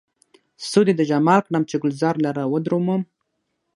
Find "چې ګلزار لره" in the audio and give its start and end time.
1.69-2.41